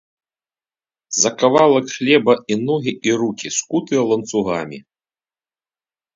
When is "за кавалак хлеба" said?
1.21-2.33